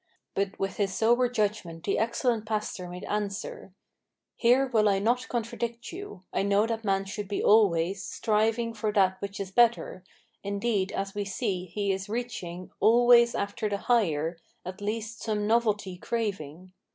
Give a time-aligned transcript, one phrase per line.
[0.33, 3.71] But with his sober judgment the excellent pastor made answer:
[4.35, 6.23] "Here will I not contradict you.
[6.33, 10.03] I know that man should be always Striving for that which is better;
[10.43, 15.97] indeed, as we see, he is reaching Always after the higher, at least some novelty
[15.97, 16.71] craving.